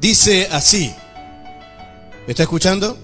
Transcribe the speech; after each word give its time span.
Dice 0.00 0.48
así. 0.50 0.92
¿Me 2.26 2.32
está 2.32 2.44
escuchando? 2.44 2.96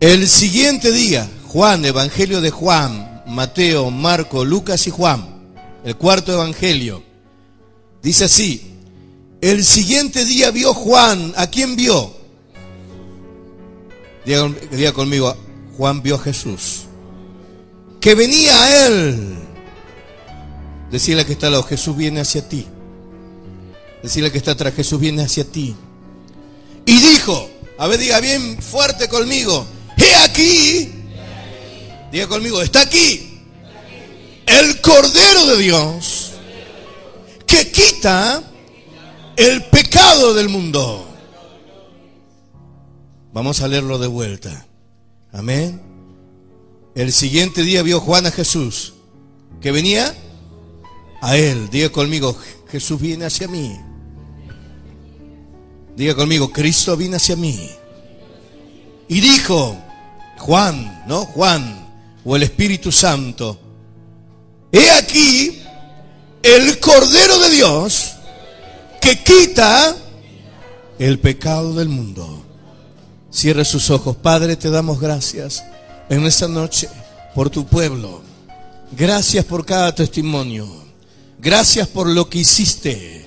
El 0.00 0.28
siguiente 0.28 0.92
día, 0.92 1.28
Juan, 1.48 1.84
Evangelio 1.84 2.40
de 2.40 2.50
Juan, 2.50 3.22
Mateo, 3.26 3.90
Marco, 3.90 4.44
Lucas 4.44 4.86
y 4.86 4.90
Juan, 4.90 5.54
el 5.84 5.96
cuarto 5.96 6.32
Evangelio, 6.32 7.02
dice 8.02 8.24
así, 8.24 8.78
el 9.40 9.64
siguiente 9.64 10.24
día 10.24 10.50
vio 10.50 10.72
Juan, 10.72 11.34
¿a 11.36 11.46
quién 11.48 11.76
vio? 11.76 12.14
Diga, 14.24 14.92
conmigo, 14.92 15.36
Juan 15.76 16.02
vio 16.02 16.16
a 16.16 16.18
Jesús, 16.18 16.86
que 18.00 18.14
venía 18.14 18.62
a 18.62 18.86
él. 18.86 19.38
Decirle 20.90 21.24
que 21.24 21.32
está 21.32 21.50
lado, 21.50 21.62
Jesús 21.62 21.96
viene 21.96 22.20
hacia 22.20 22.48
ti. 22.48 22.66
Decirle 24.02 24.32
que 24.32 24.38
está 24.38 24.52
atrás, 24.52 24.74
Jesús 24.74 24.98
viene 25.00 25.22
hacia 25.22 25.44
ti. 25.44 25.74
Y 26.86 27.00
dijo, 27.00 27.50
a 27.78 27.86
ver, 27.86 27.98
diga 27.98 28.20
bien 28.20 28.60
fuerte 28.60 29.08
conmigo, 29.08 29.66
he 29.96 30.14
aquí, 30.16 30.90
diga 32.10 32.26
conmigo, 32.26 32.62
está 32.62 32.82
aquí 32.82 33.30
el 34.46 34.80
Cordero 34.80 35.46
de 35.46 35.58
Dios 35.58 36.32
que 37.46 37.70
quita 37.70 38.42
el 39.36 39.64
pecado 39.64 40.34
del 40.34 40.48
mundo. 40.48 41.06
Vamos 43.32 43.60
a 43.60 43.68
leerlo 43.68 43.98
de 43.98 44.08
vuelta. 44.08 44.66
Amén. 45.32 45.80
El 46.94 47.12
siguiente 47.12 47.62
día 47.62 47.82
vio 47.82 48.00
Juan 48.00 48.26
a 48.26 48.30
Jesús 48.30 48.94
que 49.60 49.70
venía 49.70 50.14
a 51.22 51.36
él. 51.36 51.70
Diga 51.70 51.90
conmigo, 51.90 52.36
Jesús 52.70 53.00
viene 53.00 53.24
hacia 53.24 53.46
mí. 53.46 53.78
Diga 55.96 56.14
conmigo, 56.14 56.50
Cristo 56.50 56.96
viene 56.96 57.16
hacia 57.16 57.36
mí. 57.36 57.70
Y 59.08 59.20
dijo, 59.20 59.76
Juan, 60.38 61.04
¿no? 61.06 61.26
Juan, 61.26 61.88
o 62.24 62.36
el 62.36 62.42
Espíritu 62.42 62.92
Santo, 62.92 63.58
he 64.72 64.90
aquí 64.90 65.60
el 66.42 66.78
Cordero 66.78 67.38
de 67.40 67.50
Dios 67.50 68.12
que 69.00 69.22
quita 69.22 69.96
el 70.98 71.18
pecado 71.18 71.74
del 71.74 71.88
mundo. 71.88 72.44
Cierre 73.30 73.64
sus 73.64 73.90
ojos. 73.90 74.16
Padre, 74.16 74.56
te 74.56 74.70
damos 74.70 75.00
gracias 75.00 75.64
en 76.08 76.24
esta 76.24 76.48
noche 76.48 76.88
por 77.34 77.50
tu 77.50 77.66
pueblo. 77.66 78.22
Gracias 78.92 79.44
por 79.44 79.64
cada 79.64 79.94
testimonio. 79.94 80.68
Gracias 81.38 81.88
por 81.88 82.06
lo 82.06 82.28
que 82.28 82.40
hiciste, 82.40 83.26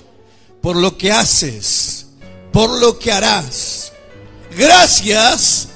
por 0.60 0.76
lo 0.76 0.96
que 0.96 1.10
haces, 1.10 2.03
por 2.54 2.70
lo 2.80 3.00
que 3.00 3.10
harás. 3.10 3.92
Gracias, 4.56 5.66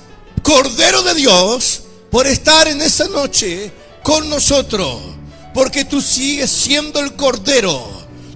Cordero 0.44 1.02
de 1.02 1.14
Dios, 1.14 1.82
por 2.08 2.28
estar 2.28 2.68
en 2.68 2.80
esta 2.80 3.08
noche 3.08 3.72
con 4.04 4.30
nosotros, 4.30 5.00
porque 5.52 5.84
tú 5.84 6.00
sigues 6.00 6.52
siendo 6.52 7.00
el 7.00 7.16
Cordero. 7.16 7.84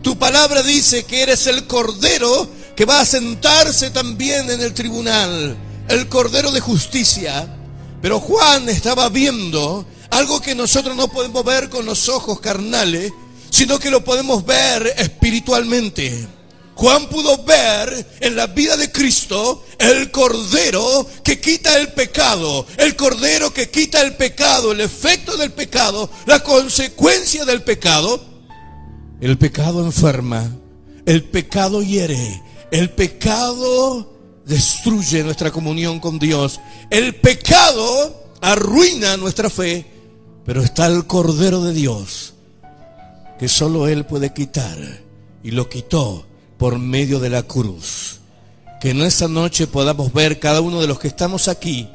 Tu 0.03 0.19
palabra 0.19 0.65
dice 0.65 1.05
que 1.05 1.23
eres 1.23 1.47
el 1.47 1.69
Cordero 1.69 2.49
que 2.75 2.85
va 2.85 3.01
a 3.01 3.07
sentarse 3.07 3.91
también 3.91 4.51
en 4.51 4.61
el 4.61 4.75
tribunal, 4.75 5.57
el 5.87 6.09
Cordero 6.09 6.51
de 6.51 6.59
justicia. 6.59 7.47
Pero 8.03 8.19
Juan 8.19 8.69
estaba 8.69 9.09
viendo 9.09 9.87
algo 10.11 10.41
que 10.41 10.57
nosotros 10.57 10.97
no 10.97 11.07
podemos 11.07 11.45
ver 11.45 11.71
con 11.71 11.87
los 11.87 12.09
ojos 12.09 12.41
carnales, 12.41 13.13
sino 13.51 13.79
que 13.79 13.93
lo 13.93 14.03
podemos 14.03 14.45
ver 14.45 14.95
espiritualmente. 14.99 16.27
Juan 16.83 17.07
pudo 17.07 17.45
ver 17.45 18.05
en 18.19 18.35
la 18.35 18.49
vida 18.49 18.77
de 18.77 18.91
Cristo 18.91 19.65
el 19.79 20.11
cordero 20.11 21.07
que 21.23 21.41
quita 21.41 21.79
el 21.79 21.93
pecado, 21.93 22.67
el 22.77 22.97
cordero 22.97 23.55
que 23.55 23.71
quita 23.71 24.03
el 24.03 24.17
pecado, 24.17 24.73
el 24.73 24.81
efecto 24.81 25.37
del 25.37 25.53
pecado, 25.53 26.11
la 26.27 26.43
consecuencia 26.43 27.45
del 27.45 27.63
pecado. 27.63 28.21
El 29.21 29.39
pecado 29.39 29.87
enferma, 29.87 30.57
el 31.07 31.23
pecado 31.23 31.85
hiere, 31.85 32.43
el 32.73 32.91
pecado 32.91 34.43
destruye 34.45 35.23
nuestra 35.23 35.53
comunión 35.53 36.01
con 36.01 36.19
Dios, 36.19 36.59
el 36.91 37.15
pecado 37.15 38.25
arruina 38.41 39.17
nuestra 39.17 39.51
fe, 39.51 39.87
pero 40.45 40.65
está 40.65 40.87
el 40.87 41.07
cordero 41.07 41.63
de 41.63 41.75
Dios 41.75 42.35
que 43.39 43.47
solo 43.47 43.87
Él 43.87 44.05
puede 44.05 44.35
quitar 44.35 44.79
y 45.45 45.53
lo 45.53 45.69
quitó 45.69 46.27
por 46.63 46.79
medio 46.79 47.19
de 47.19 47.29
la 47.29 47.43
cruz. 47.43 48.21
Que 48.81 48.91
en 48.91 49.03
esta 49.03 49.27
noche 49.27 49.67
podamos 49.67 50.13
ver 50.13 50.39
cada 50.39 50.61
uno 50.61 50.81
de 50.81 50.87
los 50.87 51.01
que 51.01 51.09
estamos 51.09 51.49
aquí 51.49 51.89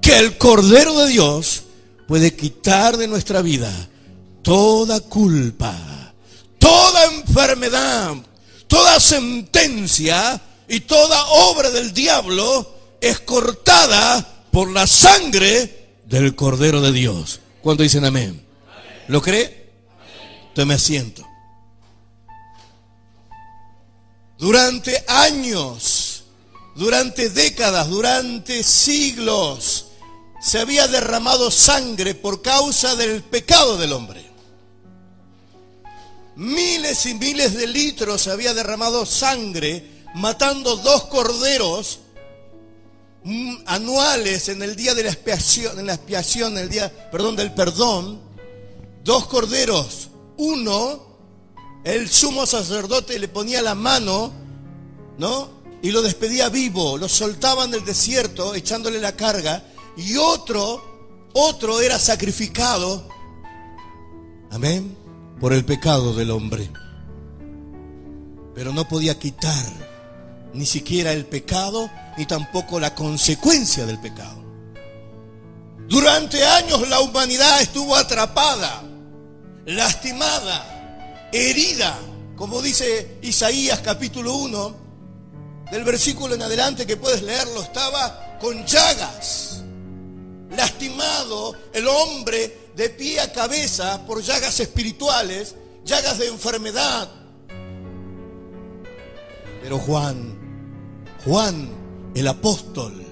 que 0.00 0.18
el 0.18 0.38
Cordero 0.38 0.98
de 1.00 1.10
Dios 1.10 1.64
puede 2.08 2.34
quitar 2.34 2.96
de 2.96 3.06
nuestra 3.06 3.42
vida 3.42 3.70
toda 4.40 4.98
culpa, 5.00 5.76
toda 6.58 7.04
enfermedad, 7.16 8.14
toda 8.66 8.98
sentencia 8.98 10.40
y 10.66 10.80
toda 10.80 11.26
obra 11.26 11.68
del 11.68 11.92
diablo 11.92 12.74
es 12.98 13.20
cortada 13.20 14.26
por 14.50 14.70
la 14.70 14.86
sangre 14.86 15.98
del 16.06 16.34
Cordero 16.34 16.80
de 16.80 16.92
Dios. 16.92 17.40
¿Cuánto 17.60 17.82
dicen 17.82 18.06
amén? 18.06 18.42
¿Lo 19.08 19.20
cree? 19.20 19.70
Entonces 20.48 20.66
me 20.66 20.78
siento. 20.78 21.31
Durante 24.42 25.04
años, 25.06 26.24
durante 26.74 27.30
décadas, 27.30 27.88
durante 27.88 28.64
siglos, 28.64 29.86
se 30.40 30.58
había 30.58 30.88
derramado 30.88 31.48
sangre 31.48 32.16
por 32.16 32.42
causa 32.42 32.96
del 32.96 33.22
pecado 33.22 33.78
del 33.78 33.92
hombre. 33.92 34.28
Miles 36.34 37.06
y 37.06 37.14
miles 37.14 37.54
de 37.54 37.68
litros 37.68 38.22
se 38.22 38.32
había 38.32 38.52
derramado 38.52 39.06
sangre 39.06 40.02
matando 40.16 40.74
dos 40.74 41.04
corderos 41.04 42.00
mm, 43.22 43.58
anuales 43.66 44.48
en 44.48 44.60
el 44.60 44.74
día 44.74 44.96
de 44.96 45.04
la 45.04 45.10
expiación, 45.10 45.78
en 45.78 45.86
la 45.86 45.94
expiación, 45.94 46.54
en 46.54 46.64
el 46.64 46.68
día, 46.68 47.10
perdón, 47.12 47.36
del 47.36 47.54
perdón, 47.54 48.20
dos 49.04 49.26
corderos 49.28 50.08
uno, 50.36 51.11
el 51.84 52.08
sumo 52.08 52.46
sacerdote 52.46 53.18
le 53.18 53.28
ponía 53.28 53.62
la 53.62 53.74
mano, 53.74 54.32
¿no? 55.18 55.62
Y 55.82 55.90
lo 55.90 56.02
despedía 56.02 56.48
vivo, 56.48 56.96
lo 56.96 57.08
soltaban 57.08 57.70
del 57.70 57.84
desierto 57.84 58.54
echándole 58.54 59.00
la 59.00 59.16
carga, 59.16 59.64
y 59.96 60.16
otro, 60.16 61.30
otro 61.32 61.80
era 61.80 61.98
sacrificado, 61.98 63.08
amén, 64.50 64.96
por 65.40 65.52
el 65.52 65.64
pecado 65.64 66.14
del 66.14 66.30
hombre. 66.30 66.70
Pero 68.54 68.72
no 68.72 68.86
podía 68.86 69.18
quitar 69.18 69.66
ni 70.54 70.66
siquiera 70.66 71.12
el 71.12 71.26
pecado, 71.26 71.90
ni 72.16 72.26
tampoco 72.26 72.78
la 72.78 72.94
consecuencia 72.94 73.86
del 73.86 73.98
pecado. 73.98 74.42
Durante 75.88 76.44
años 76.44 76.88
la 76.88 77.00
humanidad 77.00 77.60
estuvo 77.60 77.96
atrapada 77.96 78.84
lastimada, 79.66 80.81
herida, 81.32 81.98
como 82.36 82.60
dice 82.60 83.18
Isaías 83.22 83.80
capítulo 83.80 84.34
1, 84.34 84.76
del 85.70 85.84
versículo 85.84 86.34
en 86.34 86.42
adelante 86.42 86.86
que 86.86 86.98
puedes 86.98 87.22
leerlo, 87.22 87.62
estaba 87.62 88.36
con 88.38 88.66
llagas, 88.66 89.62
lastimado 90.54 91.56
el 91.72 91.88
hombre 91.88 92.70
de 92.76 92.90
pie 92.90 93.20
a 93.20 93.32
cabeza 93.32 94.04
por 94.06 94.22
llagas 94.22 94.60
espirituales, 94.60 95.54
llagas 95.84 96.18
de 96.18 96.28
enfermedad. 96.28 97.08
Pero 99.62 99.78
Juan, 99.78 100.38
Juan 101.24 101.70
el 102.14 102.28
apóstol, 102.28 103.02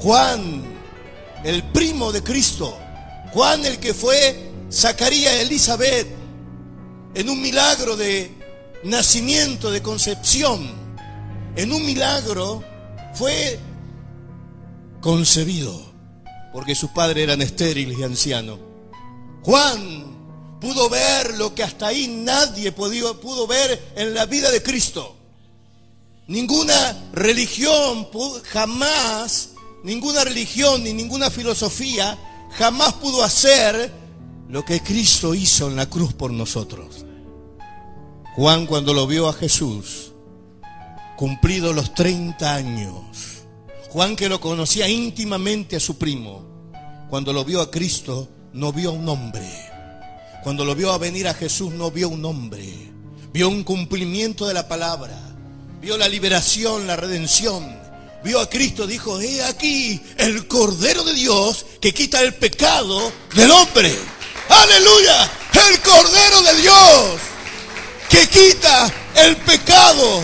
Juan 0.00 0.64
el 1.44 1.62
primo 1.70 2.10
de 2.10 2.22
Cristo, 2.22 2.76
Juan 3.32 3.64
el 3.64 3.78
que 3.78 3.94
fue 3.94 4.50
Zacarías 4.72 5.34
Elizabeth 5.34 6.15
en 7.16 7.30
un 7.30 7.40
milagro 7.40 7.96
de 7.96 8.30
nacimiento, 8.84 9.70
de 9.70 9.80
concepción, 9.80 10.70
en 11.56 11.72
un 11.72 11.84
milagro 11.86 12.62
fue 13.14 13.58
concebido, 15.00 15.80
porque 16.52 16.74
sus 16.74 16.90
padres 16.90 17.24
eran 17.24 17.40
estériles 17.40 17.98
y 17.98 18.02
ancianos. 18.02 18.58
Juan 19.42 20.58
pudo 20.60 20.90
ver 20.90 21.38
lo 21.38 21.54
que 21.54 21.62
hasta 21.62 21.86
ahí 21.86 22.06
nadie 22.06 22.70
pudo, 22.72 23.18
pudo 23.18 23.46
ver 23.46 23.92
en 23.96 24.12
la 24.12 24.26
vida 24.26 24.50
de 24.50 24.62
Cristo. 24.62 25.16
Ninguna 26.26 27.10
religión 27.14 28.08
jamás, 28.44 29.52
ninguna 29.84 30.22
religión 30.22 30.84
ni 30.84 30.92
ninguna 30.92 31.30
filosofía 31.30 32.18
jamás 32.58 32.92
pudo 32.94 33.24
hacer 33.24 33.90
lo 34.50 34.66
que 34.66 34.82
Cristo 34.82 35.34
hizo 35.34 35.68
en 35.68 35.76
la 35.76 35.88
cruz 35.88 36.12
por 36.12 36.30
nosotros. 36.30 37.05
Juan 38.36 38.66
cuando 38.66 38.92
lo 38.92 39.06
vio 39.06 39.28
a 39.28 39.32
Jesús, 39.32 40.12
cumplido 41.16 41.72
los 41.72 41.94
30 41.94 42.54
años, 42.54 43.46
Juan 43.88 44.14
que 44.14 44.28
lo 44.28 44.42
conocía 44.42 44.86
íntimamente 44.90 45.76
a 45.76 45.80
su 45.80 45.96
primo, 45.96 46.44
cuando 47.08 47.32
lo 47.32 47.46
vio 47.46 47.62
a 47.62 47.70
Cristo, 47.70 48.28
no 48.52 48.74
vio 48.74 48.90
a 48.90 48.92
un 48.92 49.08
hombre. 49.08 49.48
Cuando 50.44 50.66
lo 50.66 50.74
vio 50.74 50.92
a 50.92 50.98
venir 50.98 51.26
a 51.28 51.32
Jesús, 51.32 51.72
no 51.72 51.90
vio 51.90 52.08
a 52.08 52.10
un 52.10 52.26
hombre. 52.26 52.62
Vio 53.32 53.48
un 53.48 53.64
cumplimiento 53.64 54.46
de 54.46 54.52
la 54.52 54.68
palabra. 54.68 55.18
Vio 55.80 55.96
la 55.96 56.06
liberación, 56.06 56.86
la 56.86 56.96
redención. 56.96 57.64
Vio 58.22 58.38
a 58.38 58.50
Cristo, 58.50 58.86
dijo, 58.86 59.18
he 59.18 59.42
aquí 59.44 59.98
el 60.18 60.46
Cordero 60.46 61.04
de 61.04 61.14
Dios 61.14 61.64
que 61.80 61.94
quita 61.94 62.20
el 62.20 62.34
pecado 62.34 63.10
del 63.34 63.50
hombre. 63.50 63.94
Aleluya, 64.50 65.30
el 65.70 65.80
Cordero 65.80 66.42
de 66.42 66.60
Dios 66.60 67.35
que 68.08 68.28
quita 68.28 68.92
el 69.14 69.36
pecado, 69.38 70.20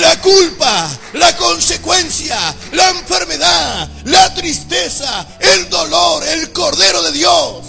la 0.00 0.20
culpa, 0.20 0.88
la 1.14 1.36
consecuencia, 1.36 2.36
la 2.72 2.90
enfermedad, 2.90 3.88
la 4.04 4.34
tristeza, 4.34 5.26
el 5.40 5.68
dolor, 5.68 6.22
el 6.24 6.52
Cordero 6.52 7.02
de 7.02 7.12
Dios. 7.12 7.66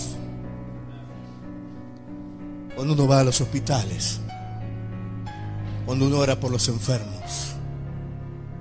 Cuando 2.75 2.93
uno 2.93 3.07
va 3.07 3.21
a 3.21 3.23
los 3.23 3.41
hospitales, 3.41 4.19
cuando 5.85 6.05
uno 6.05 6.19
ora 6.19 6.39
por 6.39 6.51
los 6.51 6.67
enfermos, 6.67 7.55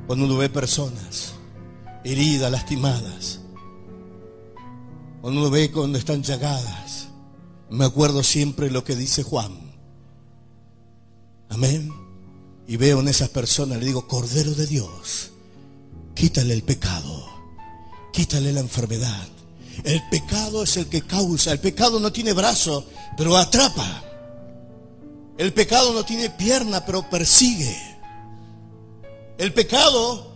cuando 0.07 0.25
uno 0.25 0.37
ve 0.37 0.49
personas 0.49 1.35
heridas, 2.05 2.51
lastimadas, 2.51 3.41
cuando 5.21 5.41
uno 5.41 5.51
ve 5.51 5.71
cuando 5.71 5.99
están 5.99 6.23
llagadas, 6.23 7.09
me 7.69 7.85
acuerdo 7.85 8.23
siempre 8.23 8.71
lo 8.71 8.85
que 8.85 8.95
dice 8.95 9.23
Juan. 9.25 9.66
Amén. 11.49 11.93
Y 12.67 12.77
veo 12.77 13.01
en 13.01 13.09
esas 13.09 13.29
personas, 13.29 13.79
le 13.79 13.87
digo, 13.87 14.09
Cordero 14.09 14.53
de 14.55 14.67
Dios, 14.67 15.31
quítale 16.15 16.53
el 16.53 16.63
pecado, 16.63 17.27
quítale 18.13 18.53
la 18.53 18.61
enfermedad. 18.61 19.29
El 19.85 20.03
pecado 20.09 20.63
es 20.63 20.77
el 20.77 20.87
que 20.87 21.03
causa, 21.03 21.53
el 21.53 21.61
pecado 21.61 22.01
no 22.01 22.11
tiene 22.11 22.33
brazo, 22.33 22.87
pero 23.17 23.37
atrapa. 23.37 24.03
El 25.39 25.53
pecado 25.53 25.93
no 25.93 26.05
tiene 26.05 26.31
pierna, 26.31 26.85
pero 26.85 27.09
persigue. 27.09 27.77
El 29.39 29.53
pecado 29.53 30.33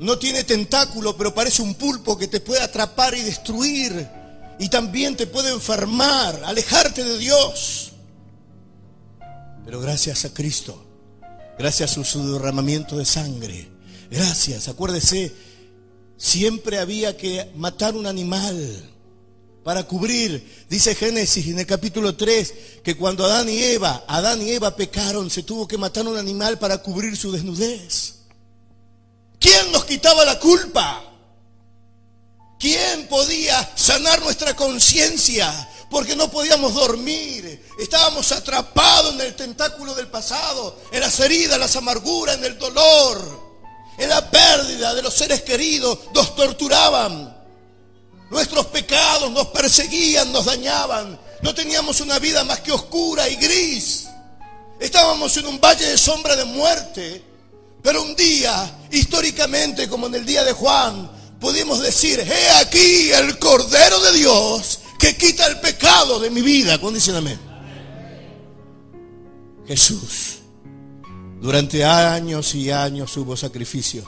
no 0.00 0.18
tiene 0.18 0.44
tentáculo, 0.44 1.16
pero 1.16 1.34
parece 1.34 1.62
un 1.62 1.74
pulpo 1.74 2.18
que 2.18 2.28
te 2.28 2.40
puede 2.40 2.62
atrapar 2.62 3.14
y 3.14 3.22
destruir. 3.22 4.08
Y 4.58 4.68
también 4.68 5.16
te 5.16 5.26
puede 5.26 5.50
enfermar, 5.50 6.42
alejarte 6.44 7.02
de 7.02 7.18
Dios. 7.18 7.93
Pero 9.64 9.80
gracias 9.80 10.24
a 10.24 10.34
Cristo, 10.34 10.84
gracias 11.58 11.96
a 11.96 12.04
su 12.04 12.32
derramamiento 12.32 12.96
de 12.96 13.04
sangre, 13.04 13.68
gracias, 14.10 14.68
acuérdese, 14.68 15.32
siempre 16.16 16.78
había 16.78 17.16
que 17.16 17.50
matar 17.54 17.96
un 17.96 18.06
animal 18.06 18.90
para 19.64 19.84
cubrir. 19.84 20.66
Dice 20.68 20.94
Génesis 20.94 21.46
en 21.48 21.58
el 21.58 21.66
capítulo 21.66 22.14
3 22.14 22.54
que 22.84 22.96
cuando 22.96 23.24
Adán 23.24 23.48
y 23.48 23.62
Eva, 23.62 24.04
Adán 24.06 24.42
y 24.42 24.50
Eva 24.50 24.76
pecaron, 24.76 25.30
se 25.30 25.42
tuvo 25.42 25.66
que 25.66 25.78
matar 25.78 26.06
un 26.06 26.18
animal 26.18 26.58
para 26.58 26.78
cubrir 26.78 27.16
su 27.16 27.32
desnudez. 27.32 28.16
¿Quién 29.40 29.72
nos 29.72 29.84
quitaba 29.84 30.24
la 30.24 30.38
culpa? 30.38 31.02
¿Quién 32.58 33.08
podía 33.08 33.72
sanar 33.76 34.22
nuestra 34.22 34.54
conciencia? 34.54 35.68
Porque 35.94 36.16
no 36.16 36.28
podíamos 36.28 36.74
dormir. 36.74 37.64
Estábamos 37.78 38.32
atrapados 38.32 39.14
en 39.14 39.20
el 39.20 39.36
tentáculo 39.36 39.94
del 39.94 40.08
pasado, 40.08 40.76
en 40.90 40.98
las 40.98 41.20
heridas, 41.20 41.56
las 41.56 41.76
amarguras, 41.76 42.34
en 42.34 42.44
el 42.44 42.58
dolor, 42.58 43.62
en 43.96 44.08
la 44.08 44.28
pérdida 44.28 44.92
de 44.92 45.02
los 45.02 45.14
seres 45.14 45.42
queridos. 45.42 45.96
Nos 46.12 46.34
torturaban. 46.34 47.32
Nuestros 48.28 48.66
pecados 48.66 49.30
nos 49.30 49.46
perseguían, 49.46 50.32
nos 50.32 50.46
dañaban. 50.46 51.16
No 51.42 51.54
teníamos 51.54 52.00
una 52.00 52.18
vida 52.18 52.42
más 52.42 52.58
que 52.58 52.72
oscura 52.72 53.28
y 53.28 53.36
gris. 53.36 54.08
Estábamos 54.80 55.36
en 55.36 55.46
un 55.46 55.60
valle 55.60 55.86
de 55.86 55.96
sombra 55.96 56.34
de 56.34 56.44
muerte. 56.44 57.22
Pero 57.84 58.02
un 58.02 58.16
día, 58.16 58.68
históricamente, 58.90 59.88
como 59.88 60.08
en 60.08 60.16
el 60.16 60.26
día 60.26 60.42
de 60.42 60.54
Juan, 60.54 61.08
pudimos 61.38 61.80
decir, 61.80 62.18
he 62.18 62.50
aquí 62.50 63.12
el 63.12 63.38
Cordero 63.38 64.00
de 64.00 64.12
Dios 64.14 64.80
que 64.98 65.16
quita 65.16 65.46
el 65.46 65.60
pecado 65.60 66.18
de 66.20 66.30
mi 66.30 66.42
vida. 66.42 66.78
¿Cuándo 66.78 66.96
dicen 66.96 67.16
amén? 67.16 67.38
Jesús. 69.66 70.40
Durante 71.40 71.84
años 71.84 72.54
y 72.54 72.70
años 72.70 73.16
hubo 73.16 73.36
sacrificio, 73.36 74.04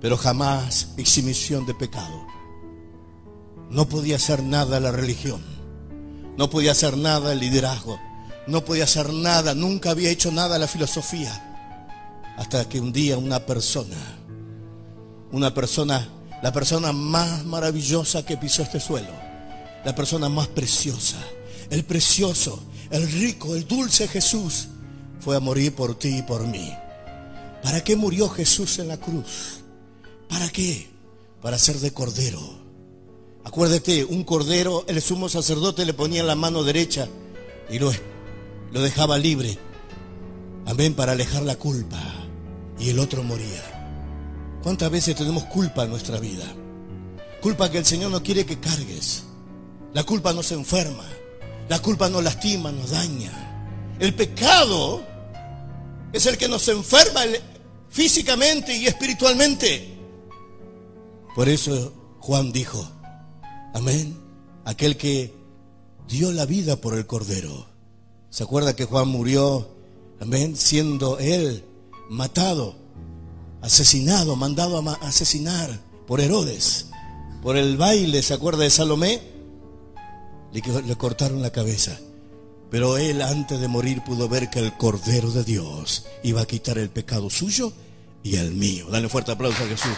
pero 0.00 0.16
jamás 0.16 0.88
exhibición 0.96 1.64
de 1.66 1.74
pecado. 1.74 2.26
No 3.70 3.88
podía 3.88 4.16
hacer 4.16 4.42
nada 4.42 4.80
la 4.80 4.92
religión. 4.92 5.42
No 6.36 6.50
podía 6.50 6.72
hacer 6.72 6.96
nada 6.96 7.32
el 7.32 7.40
liderazgo. 7.40 7.98
No 8.46 8.64
podía 8.64 8.84
hacer 8.84 9.12
nada. 9.12 9.54
Nunca 9.54 9.90
había 9.90 10.10
hecho 10.10 10.30
nada 10.30 10.58
la 10.58 10.68
filosofía. 10.68 11.42
Hasta 12.36 12.68
que 12.68 12.80
un 12.80 12.92
día 12.92 13.16
una 13.16 13.40
persona, 13.46 13.96
una 15.32 15.54
persona, 15.54 16.06
la 16.42 16.52
persona 16.52 16.92
más 16.92 17.44
maravillosa 17.44 18.24
que 18.24 18.36
pisó 18.36 18.62
este 18.62 18.78
suelo, 18.78 19.25
la 19.86 19.94
persona 19.94 20.28
más 20.28 20.48
preciosa, 20.48 21.16
el 21.70 21.84
precioso, 21.84 22.60
el 22.90 23.08
rico, 23.08 23.54
el 23.54 23.68
dulce 23.68 24.08
Jesús, 24.08 24.66
fue 25.20 25.36
a 25.36 25.40
morir 25.40 25.76
por 25.76 25.96
ti 25.96 26.18
y 26.18 26.22
por 26.22 26.44
mí. 26.44 26.72
¿Para 27.62 27.84
qué 27.84 27.94
murió 27.94 28.28
Jesús 28.28 28.80
en 28.80 28.88
la 28.88 28.96
cruz? 28.96 29.60
¿Para 30.28 30.48
qué? 30.48 30.88
Para 31.40 31.56
ser 31.56 31.76
de 31.76 31.92
cordero. 31.92 32.40
Acuérdate, 33.44 34.04
un 34.04 34.24
cordero, 34.24 34.84
el 34.88 35.00
sumo 35.00 35.28
sacerdote 35.28 35.84
le 35.84 35.94
ponía 35.94 36.24
la 36.24 36.34
mano 36.34 36.64
derecha 36.64 37.06
y 37.70 37.78
lo, 37.78 37.92
lo 38.72 38.82
dejaba 38.82 39.18
libre. 39.18 39.56
Amén, 40.66 40.94
para 40.94 41.12
alejar 41.12 41.44
la 41.44 41.54
culpa. 41.54 42.02
Y 42.76 42.88
el 42.88 42.98
otro 42.98 43.22
moría. 43.22 44.58
¿Cuántas 44.64 44.90
veces 44.90 45.14
tenemos 45.14 45.44
culpa 45.44 45.84
en 45.84 45.90
nuestra 45.90 46.18
vida? 46.18 46.44
Culpa 47.40 47.70
que 47.70 47.78
el 47.78 47.86
Señor 47.86 48.10
no 48.10 48.20
quiere 48.20 48.44
que 48.44 48.58
cargues. 48.58 49.25
La 49.96 50.04
culpa 50.04 50.34
nos 50.34 50.52
enferma. 50.52 51.06
La 51.70 51.78
culpa 51.78 52.10
nos 52.10 52.22
lastima, 52.22 52.70
nos 52.70 52.90
daña. 52.90 53.96
El 53.98 54.14
pecado 54.14 55.02
es 56.12 56.26
el 56.26 56.36
que 56.36 56.48
nos 56.48 56.68
enferma 56.68 57.22
físicamente 57.88 58.76
y 58.76 58.86
espiritualmente. 58.86 59.98
Por 61.34 61.48
eso 61.48 61.94
Juan 62.18 62.52
dijo, 62.52 62.86
amén, 63.72 64.20
aquel 64.66 64.98
que 64.98 65.34
dio 66.06 66.30
la 66.30 66.44
vida 66.44 66.76
por 66.76 66.92
el 66.92 67.06
Cordero. 67.06 67.66
¿Se 68.28 68.42
acuerda 68.42 68.76
que 68.76 68.84
Juan 68.84 69.08
murió, 69.08 69.66
amén, 70.20 70.56
siendo 70.56 71.18
él 71.18 71.64
matado, 72.10 72.76
asesinado, 73.62 74.36
mandado 74.36 74.76
a 74.76 74.92
asesinar 74.96 75.80
por 76.06 76.20
Herodes? 76.20 76.88
Por 77.42 77.56
el 77.56 77.78
baile, 77.78 78.22
¿se 78.22 78.34
acuerda 78.34 78.64
de 78.64 78.68
Salomé? 78.68 79.35
Le, 80.52 80.96
cortaron 80.96 81.42
la 81.42 81.50
cabeza. 81.50 81.98
Pero 82.70 82.98
él 82.98 83.22
antes 83.22 83.60
de 83.60 83.68
morir 83.68 84.02
pudo 84.02 84.28
ver 84.28 84.50
que 84.50 84.58
el 84.58 84.76
Cordero 84.76 85.30
de 85.30 85.44
Dios 85.44 86.06
iba 86.22 86.42
a 86.42 86.46
quitar 86.46 86.78
el 86.78 86.90
pecado 86.90 87.30
suyo 87.30 87.72
y 88.22 88.36
el 88.36 88.52
mío. 88.52 88.86
Dale 88.90 89.08
fuerte 89.08 89.32
aplauso 89.32 89.62
a 89.62 89.68
Jesús. 89.68 89.92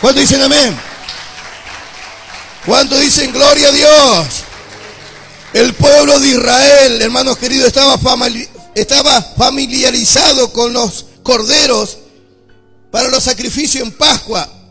¿Cuánto 0.00 0.20
dicen 0.20 0.40
amén? 0.40 0.76
¿Cuánto 2.64 2.96
dicen 2.98 3.32
gloria 3.32 3.68
a 3.68 3.72
Dios? 3.72 4.26
El 5.52 5.74
pueblo 5.74 6.18
de 6.20 6.28
Israel, 6.28 7.02
hermanos 7.02 7.36
queridos, 7.36 7.66
estaba, 7.66 7.98
estaba 8.74 9.20
familiarizado 9.20 10.52
con 10.52 10.72
los 10.72 11.06
corderos 11.22 11.98
para 12.90 13.08
los 13.08 13.24
sacrificios 13.24 13.84
en 13.84 13.92
Pascua. 13.92 14.61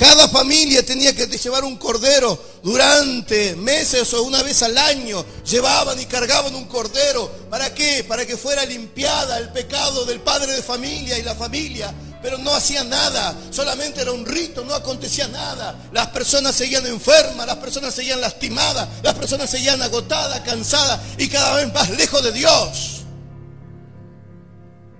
Cada 0.00 0.30
familia 0.30 0.82
tenía 0.82 1.14
que 1.14 1.26
llevar 1.26 1.62
un 1.62 1.76
cordero 1.76 2.42
durante 2.62 3.54
meses 3.54 4.14
o 4.14 4.22
una 4.22 4.42
vez 4.42 4.62
al 4.62 4.78
año. 4.78 5.22
Llevaban 5.44 6.00
y 6.00 6.06
cargaban 6.06 6.54
un 6.54 6.64
cordero. 6.64 7.30
¿Para 7.50 7.74
qué? 7.74 8.02
Para 8.04 8.24
que 8.24 8.38
fuera 8.38 8.64
limpiada 8.64 9.36
el 9.36 9.50
pecado 9.50 10.06
del 10.06 10.20
padre 10.22 10.54
de 10.54 10.62
familia 10.62 11.18
y 11.18 11.22
la 11.22 11.34
familia. 11.34 11.92
Pero 12.22 12.38
no 12.38 12.54
hacía 12.54 12.82
nada, 12.82 13.36
solamente 13.50 14.00
era 14.00 14.12
un 14.12 14.24
rito, 14.24 14.64
no 14.64 14.72
acontecía 14.72 15.28
nada. 15.28 15.76
Las 15.92 16.06
personas 16.06 16.54
seguían 16.54 16.86
enfermas, 16.86 17.46
las 17.46 17.56
personas 17.56 17.94
seguían 17.94 18.22
lastimadas, 18.22 18.88
las 19.02 19.14
personas 19.16 19.50
seguían 19.50 19.82
agotadas, 19.82 20.40
cansadas 20.40 20.98
y 21.18 21.28
cada 21.28 21.56
vez 21.56 21.74
más 21.74 21.90
lejos 21.90 22.24
de 22.24 22.32
Dios. 22.32 23.02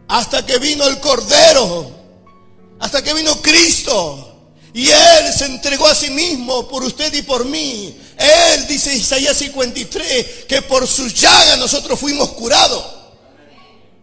Hasta 0.08 0.44
que 0.44 0.58
vino 0.58 0.86
el 0.86 1.00
Cordero, 1.00 1.90
hasta 2.80 3.02
que 3.02 3.14
vino 3.14 3.40
Cristo 3.40 4.29
y 4.72 4.88
Él 4.88 5.32
se 5.36 5.46
entregó 5.46 5.86
a 5.86 5.94
sí 5.94 6.10
mismo 6.10 6.68
por 6.68 6.84
usted 6.84 7.12
y 7.14 7.22
por 7.22 7.44
mí. 7.44 7.98
Él, 8.16 8.66
dice 8.68 8.94
Isaías 8.94 9.36
53, 9.36 10.44
que 10.48 10.62
por 10.62 10.86
sus 10.86 11.14
llagas 11.14 11.58
nosotros 11.58 11.98
fuimos 11.98 12.30
curados. 12.30 12.84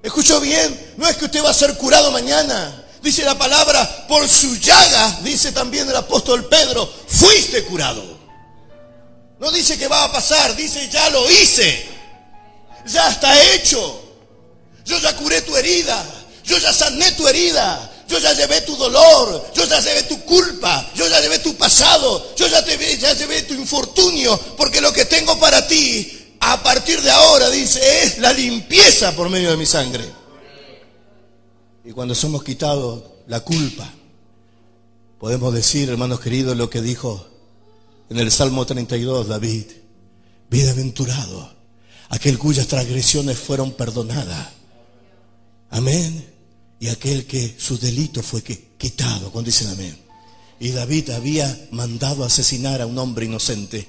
¿Escuchó 0.03 0.39
bien? 0.39 0.93
No 0.97 1.07
es 1.07 1.17
que 1.17 1.25
usted 1.25 1.43
va 1.43 1.51
a 1.51 1.53
ser 1.53 1.77
curado 1.77 2.11
mañana. 2.11 2.85
Dice 3.01 3.23
la 3.23 3.37
palabra, 3.37 4.07
por 4.07 4.27
su 4.27 4.55
llaga, 4.57 5.19
dice 5.21 5.51
también 5.51 5.87
el 5.87 5.95
apóstol 5.95 6.47
Pedro, 6.49 6.91
fuiste 7.07 7.63
curado. 7.63 8.17
No 9.39 9.51
dice 9.51 9.77
que 9.77 9.87
va 9.87 10.05
a 10.05 10.11
pasar, 10.11 10.55
dice 10.55 10.89
ya 10.89 11.09
lo 11.09 11.29
hice. 11.29 11.87
Ya 12.87 13.09
está 13.09 13.53
hecho. 13.53 14.03
Yo 14.85 14.97
ya 14.99 15.15
curé 15.15 15.41
tu 15.41 15.55
herida. 15.55 16.03
Yo 16.43 16.57
ya 16.57 16.73
sané 16.73 17.11
tu 17.11 17.27
herida. 17.27 17.91
Yo 18.07 18.19
ya 18.19 18.33
llevé 18.33 18.61
tu 18.61 18.75
dolor, 18.77 19.51
yo 19.53 19.65
ya 19.65 19.81
llevé 19.81 20.03
tu 20.03 20.23
culpa, 20.23 20.91
yo 20.95 21.07
ya 21.09 21.19
llevé 21.19 21.39
tu 21.39 21.55
pasado, 21.55 22.33
yo 22.35 22.47
ya, 22.47 22.63
te, 22.63 22.97
ya 22.97 23.13
llevé 23.13 23.43
tu 23.43 23.53
infortunio, 23.53 24.39
porque 24.55 24.79
lo 24.79 24.93
que 24.93 25.05
tengo 25.05 25.37
para 25.39 25.67
ti, 25.67 26.35
a 26.39 26.63
partir 26.63 27.01
de 27.01 27.11
ahora, 27.11 27.49
dice, 27.49 27.81
es 28.03 28.19
la 28.19 28.31
limpieza 28.31 29.13
por 29.13 29.29
medio 29.29 29.51
de 29.51 29.57
mi 29.57 29.65
sangre. 29.65 30.05
Y 31.83 31.91
cuando 31.91 32.15
somos 32.15 32.43
quitados 32.43 33.03
la 33.27 33.41
culpa, 33.41 33.93
podemos 35.19 35.53
decir, 35.53 35.89
hermanos 35.89 36.21
queridos, 36.21 36.55
lo 36.55 36.69
que 36.69 36.81
dijo 36.81 37.27
en 38.09 38.19
el 38.19 38.31
Salmo 38.31 38.65
32 38.65 39.27
David, 39.27 39.65
bienaventurado, 40.49 41.53
aquel 42.07 42.37
cuyas 42.37 42.67
transgresiones 42.67 43.37
fueron 43.37 43.73
perdonadas. 43.73 44.47
Amén 45.69 46.36
y 46.79 46.89
aquel 46.89 47.25
que 47.25 47.55
su 47.57 47.77
delito 47.77 48.21
fue 48.21 48.43
quitado, 48.43 49.31
cuando 49.31 49.49
dicen 49.49 49.69
amén. 49.69 49.97
Y 50.59 50.69
David 50.69 51.11
había 51.11 51.67
mandado 51.71 52.23
asesinar 52.23 52.81
a 52.81 52.87
un 52.87 52.97
hombre 52.97 53.25
inocente 53.25 53.87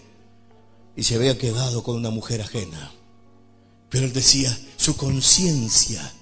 y 0.97 1.05
se 1.05 1.15
había 1.15 1.39
quedado 1.39 1.83
con 1.83 1.97
una 1.97 2.11
mujer 2.11 2.43
ajena. 2.43 2.93
Pero 3.89 4.05
él 4.07 4.13
decía, 4.13 4.57
su 4.77 4.97
conciencia, 4.97 6.13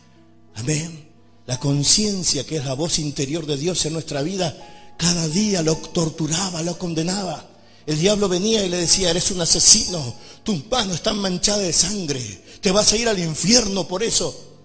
amén, 0.54 1.08
la 1.46 1.58
conciencia 1.58 2.44
que 2.44 2.56
es 2.56 2.64
la 2.64 2.74
voz 2.74 2.98
interior 2.98 3.46
de 3.46 3.56
Dios 3.56 3.84
en 3.86 3.92
nuestra 3.92 4.22
vida, 4.22 4.94
cada 4.98 5.28
día 5.28 5.62
lo 5.62 5.76
torturaba, 5.76 6.62
lo 6.62 6.78
condenaba. 6.78 7.48
El 7.86 7.98
diablo 7.98 8.28
venía 8.28 8.64
y 8.64 8.68
le 8.68 8.78
decía, 8.78 9.10
eres 9.10 9.30
un 9.30 9.40
asesino, 9.40 10.14
tus 10.42 10.68
manos 10.68 10.96
están 10.96 11.18
manchadas 11.18 11.62
de 11.62 11.72
sangre, 11.72 12.44
te 12.60 12.72
vas 12.72 12.92
a 12.92 12.96
ir 12.96 13.08
al 13.08 13.18
infierno 13.18 13.86
por 13.86 14.02
eso. 14.02 14.55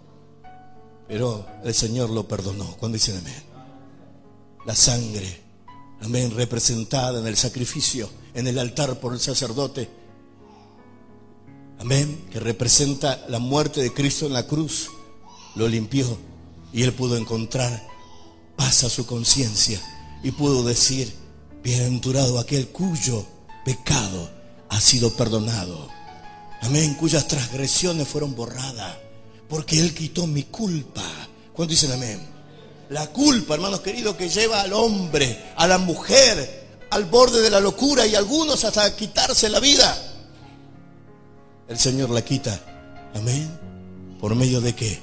Pero 1.11 1.45
el 1.65 1.73
Señor 1.75 2.09
lo 2.09 2.25
perdonó. 2.25 2.77
Cuando 2.77 2.95
dicen 2.95 3.17
amén. 3.17 3.43
La 4.65 4.73
sangre, 4.73 5.41
amén, 5.99 6.31
representada 6.33 7.19
en 7.19 7.27
el 7.27 7.35
sacrificio, 7.35 8.09
en 8.33 8.47
el 8.47 8.57
altar 8.57 8.97
por 9.01 9.11
el 9.11 9.19
sacerdote. 9.19 9.89
Amén, 11.79 12.29
que 12.31 12.39
representa 12.39 13.25
la 13.27 13.39
muerte 13.39 13.81
de 13.81 13.93
Cristo 13.93 14.25
en 14.25 14.31
la 14.31 14.47
cruz. 14.47 14.89
Lo 15.55 15.67
limpió 15.67 16.17
y 16.71 16.83
él 16.83 16.93
pudo 16.93 17.17
encontrar 17.17 17.85
paz 18.55 18.85
a 18.85 18.89
su 18.89 19.05
conciencia 19.05 19.81
y 20.23 20.31
pudo 20.31 20.63
decir, 20.63 21.13
bienaventurado 21.61 22.39
aquel 22.39 22.69
cuyo 22.69 23.25
pecado 23.65 24.29
ha 24.69 24.79
sido 24.79 25.13
perdonado. 25.17 25.89
Amén, 26.61 26.93
cuyas 26.93 27.27
transgresiones 27.27 28.07
fueron 28.07 28.33
borradas 28.33 29.10
porque 29.51 29.77
Él 29.77 29.93
quitó 29.93 30.25
mi 30.25 30.43
culpa. 30.43 31.03
¿Cuánto 31.53 31.71
dicen 31.71 31.91
amén? 31.91 32.25
La 32.89 33.07
culpa, 33.07 33.55
hermanos 33.55 33.81
queridos, 33.81 34.15
que 34.15 34.29
lleva 34.29 34.61
al 34.61 34.71
hombre, 34.71 35.51
a 35.57 35.67
la 35.67 35.77
mujer, 35.77 36.85
al 36.89 37.03
borde 37.03 37.41
de 37.41 37.49
la 37.49 37.59
locura 37.59 38.07
y 38.07 38.15
algunos 38.15 38.63
hasta 38.63 38.95
quitarse 38.95 39.49
la 39.49 39.59
vida. 39.59 39.93
El 41.67 41.77
Señor 41.77 42.11
la 42.11 42.23
quita. 42.23 42.61
Amén. 43.13 43.51
¿Por 44.21 44.35
medio 44.35 44.61
de 44.61 44.73
qué? 44.73 45.01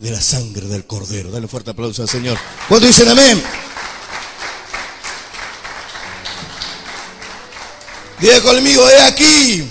De 0.00 0.10
la 0.10 0.20
sangre 0.20 0.66
del 0.66 0.86
Cordero. 0.86 1.30
Dale 1.30 1.44
un 1.44 1.48
fuerte 1.48 1.70
aplauso 1.70 2.02
al 2.02 2.08
Señor. 2.08 2.36
¿Cuánto 2.68 2.88
dicen 2.88 3.08
amén? 3.08 3.40
Diga 8.20 8.42
conmigo, 8.42 8.90
he 8.90 8.98
aquí 9.02 9.68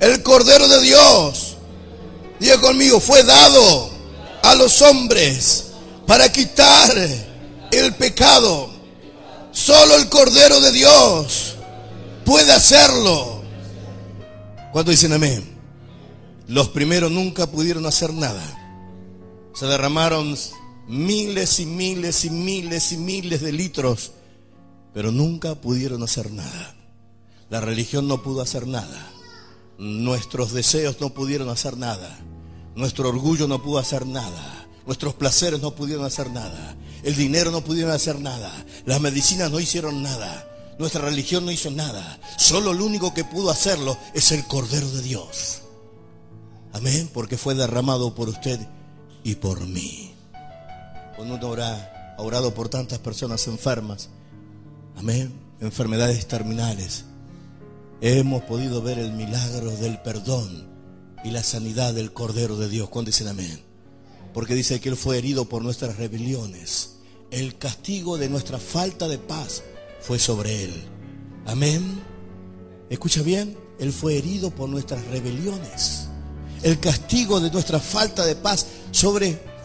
el 0.00 0.20
Cordero 0.24 0.66
de 0.66 0.80
Dios 0.82 1.43
Diga 2.40 2.60
conmigo, 2.60 3.00
fue 3.00 3.22
dado 3.22 3.90
a 4.42 4.54
los 4.54 4.82
hombres 4.82 5.66
para 6.06 6.30
quitar 6.30 6.92
el 7.70 7.94
pecado. 7.94 8.70
Solo 9.52 9.94
el 9.96 10.08
Cordero 10.08 10.60
de 10.60 10.72
Dios 10.72 11.56
puede 12.24 12.52
hacerlo. 12.52 13.42
¿Cuánto 14.72 14.90
dicen 14.90 15.12
amén? 15.12 15.54
Los 16.48 16.68
primeros 16.70 17.10
nunca 17.10 17.46
pudieron 17.46 17.86
hacer 17.86 18.12
nada. 18.12 18.42
Se 19.54 19.66
derramaron 19.66 20.36
miles 20.88 21.60
y 21.60 21.66
miles 21.66 22.24
y 22.24 22.30
miles 22.30 22.92
y 22.92 22.96
miles 22.96 23.40
de 23.40 23.52
litros, 23.52 24.12
pero 24.92 25.12
nunca 25.12 25.54
pudieron 25.54 26.02
hacer 26.02 26.30
nada. 26.32 26.74
La 27.48 27.60
religión 27.60 28.08
no 28.08 28.22
pudo 28.22 28.42
hacer 28.42 28.66
nada. 28.66 29.13
Nuestros 29.78 30.52
deseos 30.52 31.00
no 31.00 31.10
pudieron 31.10 31.48
hacer 31.48 31.76
nada. 31.76 32.18
Nuestro 32.76 33.08
orgullo 33.08 33.48
no 33.48 33.62
pudo 33.62 33.78
hacer 33.78 34.06
nada. 34.06 34.68
Nuestros 34.86 35.14
placeres 35.14 35.60
no 35.60 35.74
pudieron 35.74 36.04
hacer 36.04 36.30
nada. 36.30 36.76
El 37.02 37.16
dinero 37.16 37.50
no 37.50 37.62
pudieron 37.62 37.92
hacer 37.92 38.20
nada. 38.20 38.52
Las 38.86 39.00
medicinas 39.00 39.50
no 39.50 39.58
hicieron 39.60 40.02
nada. 40.02 40.48
Nuestra 40.78 41.02
religión 41.02 41.44
no 41.44 41.50
hizo 41.50 41.70
nada. 41.70 42.18
Solo 42.36 42.70
el 42.70 42.80
único 42.80 43.14
que 43.14 43.24
pudo 43.24 43.50
hacerlo 43.50 43.96
es 44.12 44.32
el 44.32 44.46
Cordero 44.46 44.88
de 44.90 45.02
Dios. 45.02 45.62
Amén. 46.72 47.10
Porque 47.12 47.36
fue 47.36 47.54
derramado 47.54 48.14
por 48.14 48.28
usted 48.28 48.60
y 49.22 49.36
por 49.36 49.60
mí. 49.66 50.14
Cuando 51.16 51.34
uno 51.34 51.62
ha 51.62 52.14
orado 52.18 52.54
por 52.54 52.68
tantas 52.68 52.98
personas 52.98 53.46
enfermas. 53.48 54.08
Amén. 54.96 55.32
Enfermedades 55.60 56.26
terminales 56.26 57.04
hemos 58.04 58.42
podido 58.42 58.82
ver 58.82 58.98
el 58.98 59.12
milagro 59.12 59.70
del 59.70 59.98
perdón 60.02 60.68
y 61.24 61.30
la 61.30 61.42
sanidad 61.42 61.94
del 61.94 62.12
Cordero 62.12 62.58
de 62.58 62.68
Dios. 62.68 62.90
¿Cuándo 62.90 63.08
dicen 63.08 63.28
amén? 63.28 63.62
Porque 64.34 64.54
dice 64.54 64.78
que 64.78 64.90
Él 64.90 64.96
fue 64.96 65.16
herido 65.16 65.46
por 65.46 65.62
nuestras 65.62 65.96
rebeliones. 65.96 66.96
El 67.30 67.56
castigo 67.56 68.18
de 68.18 68.28
nuestra 68.28 68.58
falta 68.58 69.08
de 69.08 69.16
paz 69.16 69.62
fue 70.02 70.18
sobre 70.18 70.64
Él. 70.64 70.74
Amén. 71.46 72.02
Escucha 72.90 73.22
bien, 73.22 73.56
Él 73.78 73.90
fue 73.90 74.18
herido 74.18 74.50
por 74.50 74.68
nuestras 74.68 75.02
rebeliones. 75.06 76.08
El 76.62 76.78
castigo 76.78 77.40
de 77.40 77.50
nuestra 77.50 77.80
falta 77.80 78.26
de 78.26 78.36
paz 78.36 78.66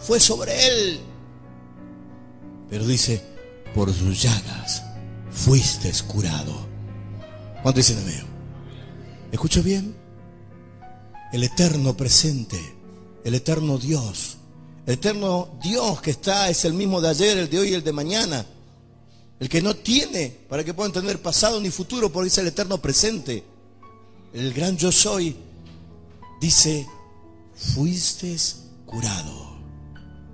fue 0.02 0.22
sobre 0.22 0.68
Él. 0.68 1.02
Pero 2.70 2.88
dice, 2.88 3.22
por 3.76 3.94
sus 3.94 4.22
llagas 4.22 4.82
fuiste 5.30 5.92
curado. 6.08 6.70
¿Cuánto 7.62 7.80
dicen 7.80 8.00
amén? 8.00 8.29
Escucha 9.32 9.62
bien. 9.62 9.96
El 11.32 11.44
eterno 11.44 11.96
presente, 11.96 12.60
el 13.24 13.36
eterno 13.36 13.78
Dios, 13.78 14.38
el 14.88 14.94
eterno 14.94 15.50
Dios 15.62 16.02
que 16.02 16.10
está 16.10 16.50
es 16.50 16.66
el 16.66 16.74
mismo 16.74 17.00
de 17.00 17.10
ayer, 17.10 17.38
el 17.38 17.50
de 17.50 17.60
hoy 17.60 17.70
y 17.70 17.74
el 17.76 17.84
de 17.84 17.94
mañana. 17.94 18.46
El 19.40 19.48
que 19.48 19.62
no 19.62 19.76
tiene 19.76 20.36
para 20.50 20.64
que 20.64 20.74
puedan 20.74 20.92
tener 20.92 21.22
pasado 21.22 21.62
ni 21.62 21.70
futuro, 21.70 22.12
porque 22.12 22.30
es 22.30 22.38
el 22.40 22.48
eterno 22.48 22.82
presente. 22.82 23.44
El 24.34 24.52
gran 24.54 24.78
yo 24.78 24.92
soy 24.92 25.36
dice, 26.42 26.88
fuiste 27.56 28.36
curado. 28.86 29.50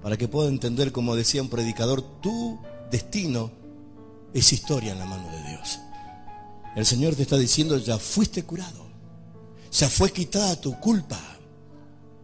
Para 0.01 0.17
que 0.17 0.27
pueda 0.27 0.47
entender, 0.47 0.91
como 0.91 1.15
decía 1.15 1.41
un 1.41 1.49
predicador, 1.49 2.01
tu 2.21 2.57
destino 2.89 3.51
es 4.33 4.53
historia 4.53 4.93
en 4.93 4.99
la 4.99 5.05
mano 5.05 5.29
de 5.29 5.49
Dios. 5.49 5.79
El 6.75 6.85
Señor 6.85 7.15
te 7.15 7.23
está 7.23 7.37
diciendo, 7.37 7.77
ya 7.77 7.97
fuiste 7.97 8.43
curado. 8.43 8.84
Ya 9.77 9.89
fue 9.89 10.11
quitada 10.11 10.59
tu 10.59 10.79
culpa. 10.79 11.19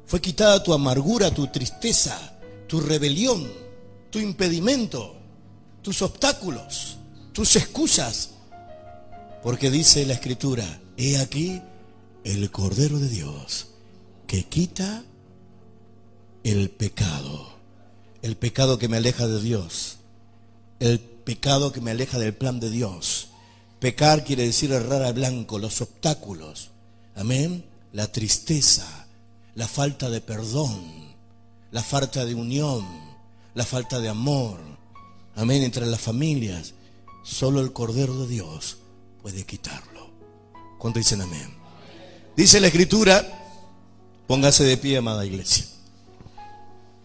Fue 0.05 0.21
quitada 0.21 0.61
tu 0.63 0.73
amargura, 0.73 1.31
tu 1.31 1.47
tristeza, 1.47 2.17
tu 2.67 2.79
rebelión, 2.81 3.47
tu 4.09 4.19
impedimento, 4.19 5.15
tus 5.81 6.01
obstáculos, 6.01 6.97
tus 7.33 7.55
excusas. 7.55 8.31
Porque 9.43 9.71
dice 9.71 10.05
la 10.05 10.13
Escritura, 10.13 10.81
he 10.97 11.17
aquí 11.17 11.61
el 12.23 12.51
Cordero 12.51 12.99
de 12.99 13.09
Dios 13.09 13.67
que 14.27 14.43
quita 14.45 15.03
el 16.43 16.69
pecado. 16.69 17.49
El 18.21 18.37
pecado 18.37 18.77
que 18.77 18.87
me 18.87 18.97
aleja 18.97 19.27
de 19.27 19.41
Dios. 19.41 19.97
El 20.79 20.99
pecado 20.99 21.71
que 21.71 21.81
me 21.81 21.91
aleja 21.91 22.19
del 22.19 22.33
plan 22.33 22.59
de 22.59 22.69
Dios 22.69 23.31
Pecar 23.81 24.23
quiere 24.23 24.43
decir 24.43 24.71
errar 24.71 25.01
a 25.01 25.11
blanco, 25.11 25.57
los 25.57 25.81
obstáculos. 25.81 26.69
Amén. 27.21 27.63
La 27.93 28.11
tristeza, 28.11 29.07
la 29.53 29.67
falta 29.67 30.09
de 30.09 30.21
perdón, 30.21 30.81
la 31.69 31.83
falta 31.83 32.25
de 32.25 32.33
unión, 32.33 32.83
la 33.53 33.63
falta 33.63 33.99
de 33.99 34.09
amor. 34.09 34.59
Amén. 35.35 35.61
Entre 35.61 35.85
las 35.85 36.01
familias. 36.01 36.73
Solo 37.23 37.61
el 37.61 37.73
Cordero 37.73 38.17
de 38.21 38.27
Dios 38.27 38.77
puede 39.21 39.45
quitarlo. 39.45 40.09
¿Cuánto 40.79 40.97
dicen 40.97 41.21
amén? 41.21 41.53
Dice 42.35 42.59
la 42.59 42.67
Escritura, 42.67 43.23
póngase 44.25 44.63
de 44.63 44.77
pie, 44.77 44.97
amada 44.97 45.23
iglesia. 45.23 45.67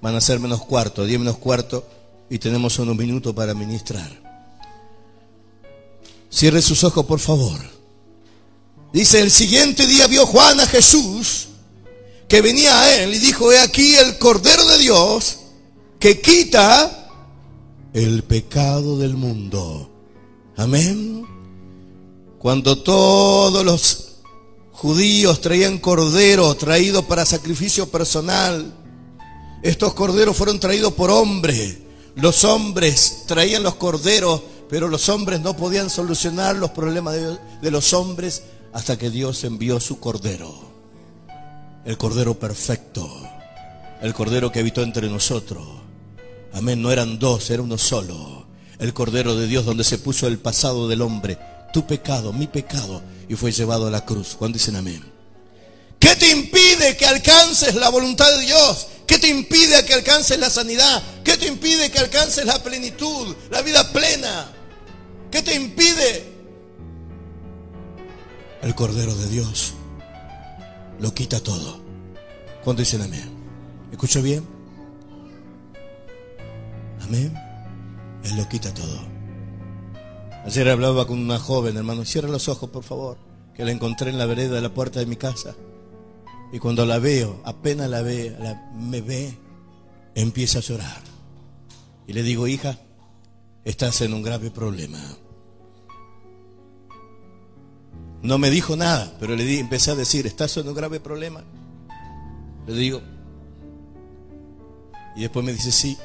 Van 0.01 0.15
a 0.15 0.21
ser 0.23 0.41
menos 0.41 0.65
cuarto, 0.65 1.05
diez 1.05 1.21
menos 1.21 1.37
cuarto. 1.37 1.87
y 2.31 2.39
tenemos 2.39 2.79
unos 2.79 2.97
minutos 2.97 3.35
para 3.35 3.53
ministrar. 3.53 4.11
Cierre 6.31 6.63
sus 6.63 6.83
ojos, 6.85 7.05
por 7.05 7.21
favor. 7.21 7.76
Dice, 8.93 9.21
el 9.21 9.31
siguiente 9.31 9.87
día 9.87 10.07
vio 10.07 10.27
Juan 10.27 10.61
a 10.61 10.67
Jesús 10.67 11.49
que 12.29 12.41
venía 12.41 12.81
a 12.81 12.97
él 12.97 13.15
y 13.15 13.19
dijo, 13.19 13.53
he 13.53 13.59
aquí 13.59 13.95
el 13.97 14.19
Cordero 14.19 14.65
de 14.67 14.79
Dios 14.79 15.39
que 15.99 16.21
quita 16.21 17.11
el 17.93 18.25
pecado 18.25 18.99
del 18.99 19.15
mundo. 19.15 19.91
Amén. 20.57 21.25
Cuando 22.39 22.79
todos 22.79 23.65
los 23.65 24.17
judíos 24.73 25.41
traían 25.41 25.79
cordero 25.79 26.55
traído 26.55 27.03
para 27.07 27.25
sacrificio 27.25 27.89
personal, 27.91 28.73
estos 29.63 29.95
corderos 29.95 30.37
fueron 30.37 30.61
traídos 30.61 30.93
por 30.93 31.11
hombres. 31.11 31.79
Los 32.15 32.45
hombres 32.45 33.25
traían 33.27 33.63
los 33.63 33.77
corderos, 33.77 34.43
pero 34.69 34.89
los 34.89 35.09
hombres 35.09 35.41
no 35.41 35.57
podían 35.57 35.91
solucionar 35.91 36.57
los 36.57 36.71
problemas 36.71 37.15
de, 37.15 37.39
de 37.63 37.71
los 37.71 37.93
hombres 37.93 38.43
hasta 38.77 38.99
que 38.99 39.09
Dios 39.09 39.43
envió 39.45 39.81
su 39.81 39.99
cordero. 40.01 40.55
El 41.87 41.97
cordero 41.97 42.39
perfecto. 42.39 43.11
El 44.03 44.13
cordero 44.13 44.53
que 44.53 44.59
habitó 44.61 44.83
entre 44.83 45.09
nosotros. 45.09 45.67
Amén, 46.53 46.83
no 46.83 46.93
eran 46.93 47.19
dos, 47.19 47.49
era 47.49 47.63
uno 47.63 47.79
solo. 47.79 48.47
El 48.79 48.93
cordero 48.93 49.35
de 49.35 49.47
Dios 49.47 49.65
donde 49.65 49.83
se 49.83 49.97
puso 49.97 50.27
el 50.27 50.39
pasado 50.39 50.89
del 50.89 51.01
hombre 51.01 51.39
tu 51.73 51.87
pecado, 51.87 52.35
mi 52.35 52.49
pecado, 52.49 53.03
y 53.31 53.35
fue 53.35 53.51
llevado 53.51 53.87
a 53.87 53.91
la 53.91 54.05
cruz. 54.05 54.35
Juan 54.39 54.53
dicen 54.53 54.77
amén? 54.77 55.03
¿Qué 55.99 56.15
te 56.15 56.31
impide 56.31 56.99
que 56.99 57.07
alcances 57.07 57.75
la 57.77 57.89
voluntad 57.89 58.31
de 58.31 58.45
Dios? 58.45 58.89
¿Qué 59.07 59.19
te 59.19 59.29
impide 59.29 59.87
que 59.87 59.95
alcances 59.95 60.39
la 60.39 60.51
sanidad? 60.51 61.03
¿Qué 61.25 61.39
te 61.39 61.47
impide 61.47 61.91
que 61.91 61.99
alcances 61.99 62.45
la 62.45 62.63
plenitud, 62.63 63.35
la 63.51 63.63
vida 63.63 63.91
plena? 63.91 64.51
¿Qué 65.31 65.41
te 65.41 65.55
impide? 65.55 66.36
El 68.67 68.75
Cordero 68.75 69.15
de 69.15 69.29
Dios 69.29 69.75
lo 70.99 71.15
quita 71.15 71.39
todo. 71.39 71.79
¿Cuándo 72.65 72.81
dicen 72.81 73.01
amén? 73.01 73.31
¿Escucho 73.93 74.21
bien? 74.21 74.45
Amén. 77.01 77.33
Él 78.25 78.37
lo 78.37 78.49
quita 78.49 78.75
todo. 78.75 78.99
Ayer 80.45 80.69
hablaba 80.69 81.07
con 81.07 81.21
una 81.21 81.39
joven, 81.39 81.77
hermano, 81.77 82.05
cierra 82.05 82.29
los 82.29 82.49
ojos, 82.49 82.69
por 82.71 82.83
favor, 82.83 83.19
que 83.55 83.65
la 83.65 83.71
encontré 83.71 84.11
en 84.11 84.19
la 84.19 84.27
vereda 84.27 84.57
de 84.57 84.63
la 84.63 84.75
puerta 84.75 84.99
de 84.99 85.07
mi 85.07 85.15
casa. 85.15 85.55
Y 86.53 86.59
cuando 86.59 86.85
la 86.85 86.99
veo, 86.99 87.41
apenas 87.45 87.89
la 87.89 88.03
ve, 88.03 88.37
me 88.75 89.01
ve, 89.01 89.39
empieza 90.17 90.59
a 90.59 90.63
llorar. 90.63 91.03
Y 92.09 92.15
le 92.15 92.25
digo, 92.25 92.49
hija, 92.49 92.81
estás 93.65 94.01
en 94.01 94.13
un 94.13 94.25
grave 94.25 94.51
problema. 94.51 94.99
No 98.27 98.39
me 98.39 98.51
dijo 98.51 98.77
nada, 98.77 99.13
pero 99.21 99.37
le 99.37 99.45
di, 99.45 99.59
empecé 99.59 99.93
a 99.93 99.95
decir, 99.95 100.27
¿estás 100.27 100.57
en 100.57 100.69
un 100.69 100.75
grave 100.75 101.01
problema? 101.01 101.45
Le 102.67 102.75
digo, 102.75 103.01
y 105.15 105.23
después 105.23 105.45
me 105.45 105.53
dice, 105.53 105.71
sí, 105.71 105.97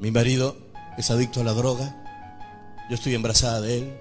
mi 0.00 0.10
marido 0.10 0.56
es 0.96 1.10
adicto 1.10 1.40
a 1.40 1.44
la 1.44 1.52
droga 1.52 2.00
yo 2.88 2.96
estoy 2.96 3.14
embarazada 3.14 3.60
de 3.60 3.78
él. 3.78 3.92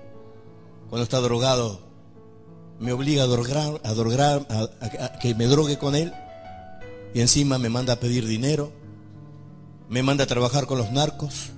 Cuando 0.89 1.03
está 1.03 1.19
drogado, 1.19 1.79
me 2.79 2.91
obliga 2.91 3.24
a, 3.24 3.27
drogar, 3.27 3.79
a, 4.50 5.19
que 5.19 5.36
me 5.36 5.45
drogue 5.45 5.77
con 5.77 5.95
él. 5.95 6.13
Y 7.13 7.22
encima 7.22 7.57
me 7.57 7.69
manda 7.69 7.93
a 7.93 8.00
pedir 8.00 8.27
dinero. 8.27 8.72
Me 9.89 10.03
manda 10.03 10.25
a 10.25 10.27
trabajar 10.27 10.65
con 10.65 10.77
los 10.77 10.91
narcos. 10.91 11.51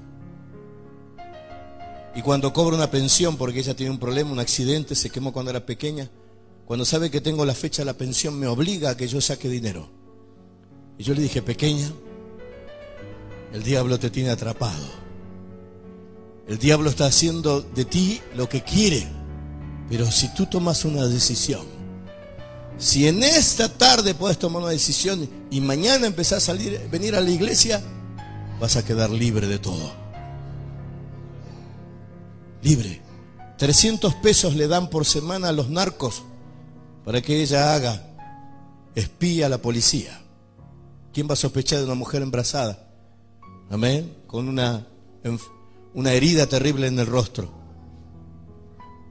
Y 2.16 2.22
cuando 2.22 2.54
cobro 2.54 2.78
una 2.78 2.90
pensión, 2.90 3.36
porque 3.36 3.60
ella 3.60 3.76
tiene 3.76 3.92
un 3.92 4.00
problema, 4.00 4.32
un 4.32 4.40
accidente, 4.40 4.96
se 4.96 5.10
quemó 5.10 5.34
cuando 5.34 5.52
era 5.52 5.66
pequeña, 5.66 6.10
cuando 6.66 6.86
sabe 6.86 7.12
que 7.12 7.20
tengo 7.20 7.46
la 7.46 7.54
fecha 7.54 7.82
de 7.82 7.88
la 7.88 7.98
pensión, 7.98 8.40
me 8.40 8.48
obliga 8.48 8.92
a 8.92 8.98
que 8.98 9.08
yo 9.08 9.20
saque 9.20 9.50
dinero. 9.50 9.90
Y 10.98 11.04
yo 11.04 11.14
le 11.14 11.22
dije, 11.22 11.42
pequeña, 11.42 11.92
el 13.54 13.64
diablo 13.64 14.00
te 14.00 14.10
tiene 14.10 14.30
atrapado. 14.30 14.86
El 16.48 16.58
diablo 16.58 16.90
está 16.90 17.06
haciendo 17.08 17.62
de 17.62 17.84
ti 17.84 18.22
lo 18.36 18.48
que 18.48 18.64
quiere. 18.64 19.06
Pero 19.90 20.10
si 20.10 20.34
tú 20.34 20.46
tomas 20.46 20.86
una 20.86 21.06
decisión, 21.06 21.66
si 22.78 23.08
en 23.08 23.24
esta 23.24 23.70
tarde 23.70 24.14
puedes 24.14 24.40
tomar 24.40 24.64
una 24.64 24.72
decisión 24.72 25.30
y 25.52 25.60
mañana 25.60 26.08
empezás 26.08 26.44
a 26.44 26.46
salir, 26.54 26.80
venir 26.90 27.16
a 27.16 27.22
la 27.22 27.30
iglesia, 27.30 27.84
vas 28.60 28.78
a 28.78 28.86
quedar 28.86 29.10
libre 29.10 29.48
de 29.48 29.60
todo. 29.60 30.05
Libre. 32.66 33.00
300 33.60 34.16
pesos 34.16 34.56
le 34.56 34.68
dan 34.68 34.90
por 34.90 35.06
semana 35.06 35.50
a 35.50 35.52
los 35.52 35.70
narcos 35.70 36.24
para 37.06 37.22
que 37.22 37.44
ella 37.44 37.76
haga 37.76 38.02
espía 38.96 39.46
a 39.46 39.50
la 39.50 39.60
policía. 39.60 40.20
¿Quién 41.14 41.30
va 41.30 41.34
a 41.34 41.36
sospechar 41.36 41.78
de 41.78 41.86
una 41.86 41.94
mujer 41.94 42.24
embarazada? 42.24 42.90
Amén. 43.70 44.18
Con 44.26 44.50
una 44.50 44.88
una 45.94 46.14
herida 46.14 46.48
terrible 46.48 46.88
en 46.88 46.98
el 46.98 47.06
rostro. 47.06 47.52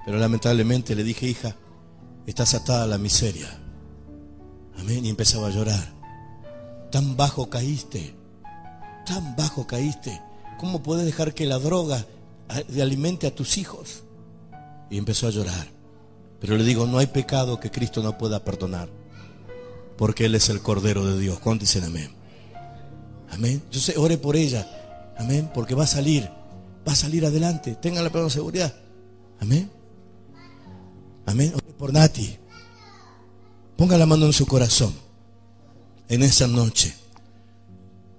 Pero 0.05 0.19
lamentablemente 0.19 0.97
le 0.97 1.05
dije, 1.05 1.27
hija, 1.27 1.57
estás 2.27 2.55
atada 2.55 2.83
a 2.83 2.89
la 2.89 2.99
miseria. 2.99 3.49
Amén. 4.77 5.07
Y 5.07 5.11
empezaba 5.11 5.47
a 5.47 5.51
llorar. 5.51 5.95
Tan 6.91 7.17
bajo 7.17 7.49
caíste. 7.49 8.17
Tan 9.07 9.37
bajo 9.37 9.65
caíste. 9.65 10.21
¿Cómo 10.59 10.83
puedes 10.83 11.07
dejar 11.07 11.35
que 11.35 11.47
la 11.47 11.61
droga 11.61 12.05
alimente 12.49 13.27
a 13.27 13.35
tus 13.35 13.59
hijos? 13.59 14.03
Y 14.91 14.99
empezó 14.99 15.27
a 15.27 15.31
llorar. 15.31 15.69
Pero 16.41 16.57
le 16.57 16.65
digo, 16.65 16.87
no 16.87 16.99
hay 16.99 17.07
pecado 17.07 17.59
que 17.59 17.71
Cristo 17.71 18.03
no 18.03 18.19
pueda 18.19 18.45
perdonar. 18.45 18.89
Porque 19.97 20.27
Él 20.27 20.35
es 20.35 20.49
el 20.49 20.61
Cordero 20.61 21.07
de 21.07 21.19
Dios. 21.19 21.39
¿Cuántos 21.39 21.69
dicen 21.69 21.85
amén? 21.85 22.11
Amén. 23.31 23.63
Yo 23.71 23.81
sé, 23.81 23.97
ore 23.97 24.19
por 24.19 24.37
ella. 24.37 25.15
Amén. 25.17 25.51
Porque 25.55 25.75
va 25.75 25.85
a 25.85 25.89
salir 25.89 26.29
va 26.87 26.93
a 26.93 26.97
salir 26.97 27.25
adelante. 27.25 27.77
Tenga 27.77 28.03
la 28.03 28.11
plena 28.11 28.31
seguridad. 28.31 28.75
Amén. 29.41 29.71
Amén. 31.27 31.55
Por 31.79 31.93
Nati. 31.93 32.39
Ponga 33.77 33.99
la 33.99 34.07
mano 34.07 34.27
en 34.27 34.33
su 34.33 34.47
corazón. 34.47 34.95
En 36.09 36.23
esa 36.23 36.47
noche. 36.47 36.95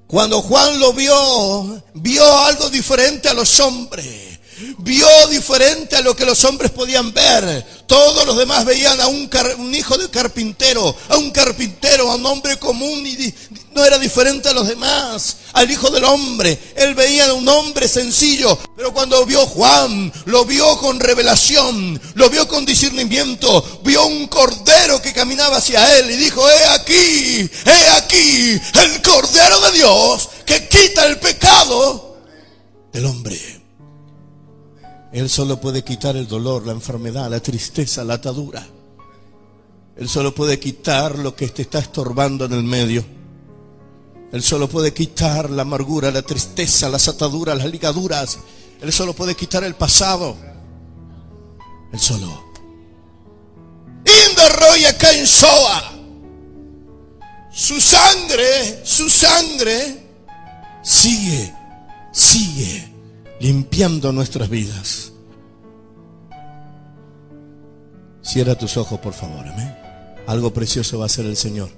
Cuando 0.07 0.41
Juan 0.41 0.79
lo 0.79 0.93
vio, 0.93 1.83
vio 1.95 2.37
algo 2.39 2.69
diferente 2.69 3.27
a 3.27 3.33
los 3.33 3.59
hombres 3.59 4.35
vio 4.79 5.27
diferente 5.27 5.95
a 5.95 6.01
lo 6.01 6.15
que 6.15 6.25
los 6.25 6.43
hombres 6.45 6.71
podían 6.71 7.13
ver. 7.13 7.65
Todos 7.87 8.25
los 8.25 8.37
demás 8.37 8.65
veían 8.65 8.99
a 9.01 9.07
un, 9.07 9.29
hijo 9.73 9.97
de 9.97 10.09
carpintero, 10.09 10.95
a 11.09 11.17
un 11.17 11.31
carpintero, 11.31 12.11
a 12.11 12.15
un 12.15 12.25
hombre 12.25 12.57
común 12.57 13.05
y 13.05 13.33
no 13.73 13.83
era 13.83 13.99
diferente 13.99 14.49
a 14.49 14.53
los 14.53 14.67
demás, 14.67 15.37
al 15.53 15.69
hijo 15.69 15.89
del 15.89 16.03
hombre. 16.05 16.57
Él 16.75 16.95
veía 16.95 17.29
a 17.29 17.33
un 17.33 17.47
hombre 17.47 17.87
sencillo, 17.87 18.57
pero 18.75 18.93
cuando 18.93 19.25
vio 19.25 19.45
Juan, 19.45 20.11
lo 20.25 20.45
vio 20.45 20.77
con 20.77 20.99
revelación, 20.99 22.01
lo 22.15 22.29
vio 22.29 22.47
con 22.47 22.65
discernimiento, 22.65 23.81
vio 23.83 24.05
un 24.05 24.27
cordero 24.27 25.01
que 25.01 25.13
caminaba 25.13 25.57
hacia 25.57 25.97
él 25.99 26.11
y 26.11 26.15
dijo, 26.15 26.49
he 26.49 26.65
aquí, 26.65 27.49
he 27.65 27.89
aquí, 27.91 28.61
el 28.81 29.01
cordero 29.01 29.59
de 29.61 29.71
Dios 29.73 30.29
que 30.45 30.67
quita 30.67 31.05
el 31.05 31.19
pecado 31.19 32.17
del 32.93 33.05
hombre. 33.05 33.64
Él 35.15 35.29
solo 35.29 35.61
puede 35.61 35.81
quitar 35.81 36.17
el 36.17 36.27
dolor, 36.27 36.65
la 36.67 36.73
enfermedad, 36.73 37.29
la 37.29 37.39
tristeza, 37.39 38.03
la 38.03 38.15
atadura. 38.15 38.67
Él 39.95 40.09
solo 40.09 40.35
puede 40.35 40.59
quitar 40.59 41.17
lo 41.17 41.33
que 41.33 41.47
te 41.47 41.61
está 41.61 41.79
estorbando 41.79 42.43
en 42.43 42.51
el 42.51 42.63
medio. 42.63 43.05
Él 44.33 44.43
solo 44.43 44.67
puede 44.67 44.93
quitar 44.93 45.49
la 45.49 45.61
amargura, 45.61 46.11
la 46.11 46.21
tristeza, 46.21 46.89
las 46.89 47.07
ataduras, 47.07 47.57
las 47.57 47.71
ligaduras. 47.71 48.39
Él 48.81 48.91
solo 48.91 49.13
puede 49.13 49.35
quitar 49.35 49.63
el 49.63 49.75
pasado. 49.75 50.35
Él 51.93 51.99
solo. 51.99 52.43
En 54.03 55.25
Soa. 55.25 55.93
Su 57.53 57.79
sangre, 57.79 58.85
su 58.85 59.09
sangre 59.09 60.09
sigue, 60.83 61.53
sigue 62.11 62.94
limpiando 63.39 64.11
nuestras 64.11 64.49
vidas. 64.49 65.11
Cierra 68.21 68.55
tus 68.55 68.77
ojos, 68.77 68.99
por 68.99 69.13
favor, 69.13 69.47
amén. 69.47 69.75
Algo 70.27 70.51
precioso 70.51 70.99
va 70.99 71.05
a 71.05 71.09
ser 71.09 71.25
el 71.25 71.37
Señor. 71.37 71.69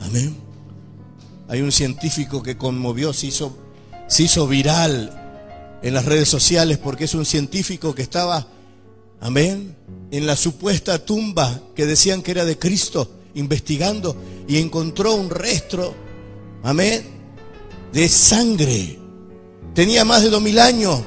Amén. 0.00 0.36
Hay 1.48 1.62
un 1.62 1.72
científico 1.72 2.42
que 2.42 2.56
conmovió, 2.56 3.12
se 3.12 3.28
hizo, 3.28 3.56
se 4.06 4.24
hizo 4.24 4.46
viral 4.46 5.78
en 5.82 5.94
las 5.94 6.04
redes 6.04 6.28
sociales 6.28 6.78
porque 6.78 7.04
es 7.04 7.14
un 7.14 7.24
científico 7.24 7.94
que 7.94 8.02
estaba, 8.02 8.46
amén, 9.20 9.76
en 10.10 10.26
la 10.26 10.36
supuesta 10.36 11.04
tumba 11.04 11.60
que 11.74 11.86
decían 11.86 12.22
que 12.22 12.32
era 12.32 12.44
de 12.44 12.58
Cristo, 12.58 13.10
investigando 13.34 14.16
y 14.48 14.58
encontró 14.58 15.14
un 15.14 15.30
rastro, 15.30 15.94
amén, 16.62 17.04
de 17.92 18.08
sangre 18.08 18.98
tenía 19.76 20.04
más 20.04 20.22
de 20.22 20.30
dos 20.30 20.42
mil 20.42 20.58
años. 20.58 21.00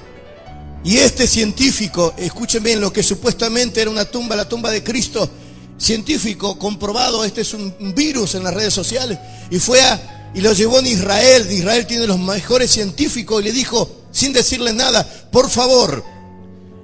Y 0.86 0.98
este 0.98 1.28
científico, 1.28 2.14
escuchen 2.18 2.64
bien, 2.64 2.80
lo 2.80 2.94
que 2.94 3.04
supuestamente 3.04 3.82
era 3.82 3.90
una 3.90 4.06
tumba, 4.06 4.38
la 4.38 4.48
tumba 4.48 4.72
de 4.72 4.82
Cristo, 4.82 5.30
científico 5.78 6.58
comprobado, 6.58 7.26
este 7.26 7.42
es 7.42 7.54
un 7.54 7.94
virus 7.94 8.36
en 8.36 8.44
las 8.44 8.54
redes 8.54 8.74
sociales, 8.74 9.18
y 9.50 9.60
fue 9.60 9.82
a, 9.82 10.32
y 10.34 10.40
lo 10.40 10.54
llevó 10.54 10.80
en 10.80 10.88
Israel, 10.88 11.52
Israel 11.52 11.86
tiene 11.86 12.08
los 12.08 12.20
mejores 12.20 12.72
científicos, 12.72 13.42
y 13.42 13.46
le 13.46 13.52
dijo, 13.52 13.90
sin 14.12 14.32
decirle 14.32 14.72
nada, 14.72 15.04
por 15.32 15.50
favor, 15.50 16.04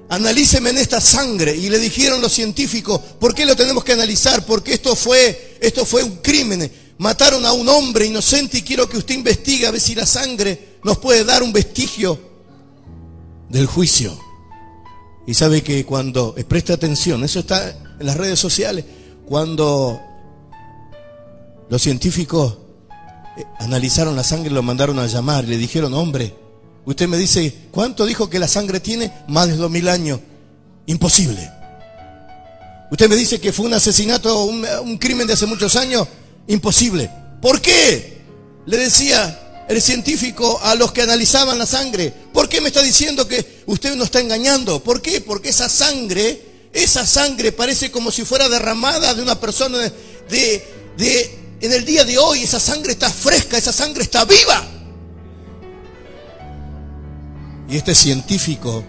analíceme 0.08 0.70
en 0.70 0.78
esta 0.78 1.00
sangre. 1.00 1.56
Y 1.56 1.70
le 1.70 1.78
dijeron 1.78 2.20
los 2.20 2.32
científicos, 2.32 3.00
¿por 3.18 3.34
qué 3.34 3.46
lo 3.46 3.56
tenemos 3.56 3.84
que 3.84 3.92
analizar? 3.92 4.44
Porque 4.44 4.74
esto 4.74 4.94
fue, 4.94 5.56
esto 5.60 5.84
fue 5.84 6.02
un 6.02 6.16
crimen. 6.16 6.70
Mataron 6.98 7.44
a 7.44 7.52
un 7.52 7.68
hombre 7.68 8.06
inocente 8.06 8.58
y 8.58 8.62
quiero 8.62 8.88
que 8.88 8.98
usted 8.98 9.14
investigue 9.14 9.66
a 9.66 9.70
ver 9.70 9.80
si 9.80 9.94
la 9.94 10.06
sangre 10.06 10.75
nos 10.86 10.98
puede 10.98 11.24
dar 11.24 11.42
un 11.42 11.52
vestigio 11.52 12.16
del 13.48 13.66
juicio. 13.66 14.16
Y 15.26 15.34
sabe 15.34 15.60
que 15.60 15.84
cuando, 15.84 16.34
eh, 16.36 16.44
preste 16.44 16.72
atención, 16.72 17.24
eso 17.24 17.40
está 17.40 17.70
en 17.98 18.06
las 18.06 18.16
redes 18.16 18.38
sociales, 18.38 18.84
cuando 19.26 20.00
los 21.68 21.82
científicos 21.82 22.58
eh, 23.36 23.44
analizaron 23.58 24.14
la 24.14 24.22
sangre, 24.22 24.50
lo 24.50 24.62
mandaron 24.62 25.00
a 25.00 25.08
llamar 25.08 25.42
le 25.42 25.58
dijeron, 25.58 25.92
hombre, 25.92 26.32
usted 26.84 27.08
me 27.08 27.18
dice, 27.18 27.52
¿cuánto 27.72 28.06
dijo 28.06 28.30
que 28.30 28.38
la 28.38 28.46
sangre 28.46 28.78
tiene? 28.78 29.12
Más 29.26 29.48
de 29.48 29.56
dos 29.56 29.70
mil 29.72 29.88
años. 29.88 30.20
Imposible. 30.86 31.50
Usted 32.92 33.08
me 33.08 33.16
dice 33.16 33.40
que 33.40 33.52
fue 33.52 33.66
un 33.66 33.74
asesinato, 33.74 34.44
un 34.44 34.98
crimen 34.98 35.26
de 35.26 35.32
hace 35.32 35.46
muchos 35.46 35.74
años. 35.74 36.06
Imposible. 36.46 37.10
¿Por 37.42 37.60
qué? 37.60 38.22
Le 38.66 38.76
decía 38.76 39.45
el 39.68 39.82
científico 39.82 40.60
a 40.62 40.74
los 40.74 40.92
que 40.92 41.02
analizaban 41.02 41.58
la 41.58 41.66
sangre. 41.66 42.12
¿Por 42.32 42.48
qué 42.48 42.60
me 42.60 42.68
está 42.68 42.82
diciendo 42.82 43.26
que 43.26 43.62
usted 43.66 43.96
no 43.96 44.04
está 44.04 44.20
engañando? 44.20 44.82
¿Por 44.82 45.02
qué? 45.02 45.20
Porque 45.20 45.48
esa 45.48 45.68
sangre, 45.68 46.68
esa 46.72 47.06
sangre 47.06 47.52
parece 47.52 47.90
como 47.90 48.10
si 48.10 48.24
fuera 48.24 48.48
derramada 48.48 49.14
de 49.14 49.22
una 49.22 49.38
persona 49.40 49.78
de, 49.78 50.64
de, 50.96 51.38
en 51.60 51.72
el 51.72 51.84
día 51.84 52.04
de 52.04 52.18
hoy. 52.18 52.42
Esa 52.42 52.60
sangre 52.60 52.92
está 52.92 53.10
fresca, 53.10 53.58
esa 53.58 53.72
sangre 53.72 54.04
está 54.04 54.24
viva. 54.24 54.68
Y 57.68 57.76
este 57.76 57.94
científico 57.96 58.84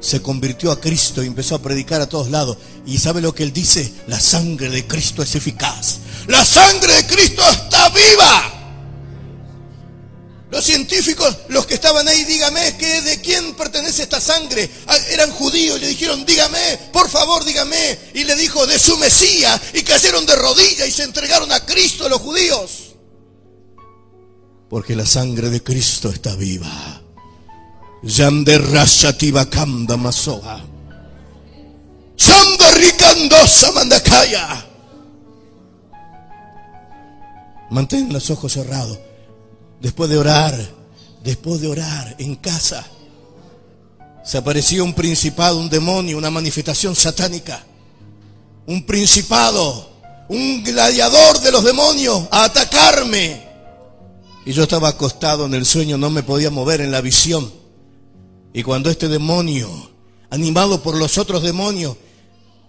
se 0.00 0.20
convirtió 0.20 0.70
a 0.70 0.80
Cristo 0.80 1.24
y 1.24 1.26
empezó 1.26 1.54
a 1.54 1.62
predicar 1.62 2.02
a 2.02 2.08
todos 2.08 2.30
lados. 2.30 2.58
Y 2.84 2.98
sabe 2.98 3.22
lo 3.22 3.34
que 3.34 3.44
él 3.44 3.52
dice, 3.52 3.90
la 4.06 4.20
sangre 4.20 4.68
de 4.68 4.86
Cristo 4.86 5.22
es 5.22 5.34
eficaz. 5.34 6.00
La 6.26 6.44
sangre 6.44 6.92
de 6.92 7.06
Cristo 7.06 7.42
está 7.48 7.88
viva. 7.88 8.57
Los 10.50 10.64
científicos, 10.64 11.36
los 11.48 11.66
que 11.66 11.74
estaban 11.74 12.08
ahí, 12.08 12.24
dígame 12.24 12.72
de 12.72 13.20
quién 13.20 13.54
pertenece 13.54 14.04
esta 14.04 14.20
sangre. 14.20 14.68
Ah, 14.86 14.96
eran 15.10 15.30
judíos 15.30 15.76
y 15.76 15.80
le 15.80 15.88
dijeron, 15.88 16.24
dígame, 16.24 16.78
por 16.90 17.08
favor, 17.10 17.44
dígame. 17.44 17.98
Y 18.14 18.24
le 18.24 18.34
dijo, 18.34 18.66
de 18.66 18.78
su 18.78 18.96
Mesías. 18.96 19.60
Y 19.74 19.82
cayeron 19.82 20.24
de 20.24 20.36
rodillas 20.36 20.88
y 20.88 20.92
se 20.92 21.02
entregaron 21.02 21.52
a 21.52 21.66
Cristo 21.66 22.08
los 22.08 22.20
judíos. 22.20 22.94
Porque 24.70 24.96
la 24.96 25.04
sangre 25.04 25.50
de 25.50 25.62
Cristo 25.62 26.08
está 26.08 26.34
viva. 26.34 27.02
Masoa. 29.98 30.64
Chambarricandosa 32.16 33.72
mandacaya. 33.72 34.66
Mantén 37.70 38.10
los 38.10 38.30
ojos 38.30 38.54
cerrados. 38.54 38.98
Después 39.80 40.10
de 40.10 40.18
orar, 40.18 40.54
después 41.22 41.60
de 41.60 41.68
orar 41.68 42.16
en 42.18 42.36
casa, 42.36 42.86
se 44.24 44.36
apareció 44.36 44.84
un 44.84 44.92
principado, 44.92 45.58
un 45.58 45.70
demonio, 45.70 46.18
una 46.18 46.30
manifestación 46.30 46.94
satánica. 46.94 47.64
Un 48.66 48.84
principado, 48.84 49.88
un 50.28 50.62
gladiador 50.62 51.40
de 51.40 51.50
los 51.50 51.64
demonios 51.64 52.28
a 52.30 52.44
atacarme. 52.44 53.48
Y 54.44 54.52
yo 54.52 54.64
estaba 54.64 54.88
acostado 54.88 55.46
en 55.46 55.54
el 55.54 55.64
sueño, 55.64 55.96
no 55.96 56.10
me 56.10 56.22
podía 56.22 56.50
mover 56.50 56.82
en 56.82 56.90
la 56.90 57.00
visión. 57.00 57.50
Y 58.52 58.62
cuando 58.62 58.90
este 58.90 59.08
demonio, 59.08 59.70
animado 60.30 60.82
por 60.82 60.96
los 60.96 61.16
otros 61.16 61.42
demonios, 61.42 61.96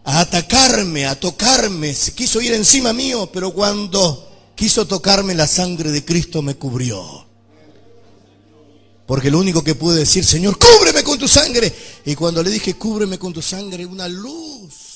a 0.05 0.21
atacarme, 0.21 1.05
a 1.05 1.19
tocarme, 1.19 1.93
se 1.93 2.13
quiso 2.13 2.39
ir 2.39 2.53
encima 2.53 2.93
mío, 2.93 3.29
pero 3.33 3.51
cuando 3.51 4.28
quiso 4.59 4.85
tocarme, 4.85 5.33
la 5.35 5.47
sangre 5.47 5.89
de 5.89 6.03
Cristo 6.03 6.41
me 6.41 6.55
cubrió. 6.55 7.25
Porque 9.05 9.31
lo 9.31 9.39
único 9.39 9.63
que 9.63 9.73
pude 9.73 9.99
decir, 9.99 10.25
Señor, 10.25 10.59
cúbreme 10.59 11.01
con 11.01 11.17
tu 11.17 11.29
sangre. 11.29 11.73
Y 12.03 12.13
cuando 12.13 12.43
le 12.43 12.49
dije, 12.49 12.73
cúbreme 12.73 13.17
con 13.17 13.31
tu 13.31 13.41
sangre, 13.41 13.85
una 13.85 14.09
luz 14.09 14.88